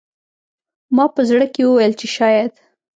[0.95, 2.51] ما په زړه کې وویل چې شاید